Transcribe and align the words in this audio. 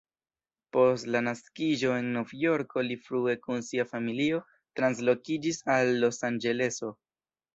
Post 0.75 1.07
la 1.15 1.19
naskiĝo 1.25 1.91
en 1.97 2.07
Novjorko, 2.15 2.83
li 2.87 2.97
frue 3.03 3.35
kun 3.45 3.61
sia 3.69 3.85
familio 3.91 4.41
translokiĝis 4.81 5.63
al 5.75 5.93
Los-Anĝeleso. 6.05 6.93